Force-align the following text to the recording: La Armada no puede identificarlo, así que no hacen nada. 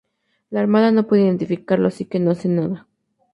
La 0.49 0.61
Armada 0.61 0.89
no 0.91 1.05
puede 1.05 1.25
identificarlo, 1.25 1.87
así 1.87 2.05
que 2.05 2.19
no 2.19 2.31
hacen 2.31 2.55
nada. 2.55 2.87